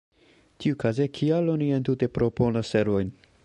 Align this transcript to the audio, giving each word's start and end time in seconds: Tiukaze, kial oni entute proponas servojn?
Tiukaze, 0.63 1.05
kial 1.19 1.53
oni 1.57 1.67
entute 1.77 2.11
proponas 2.17 2.73
servojn? 2.77 3.17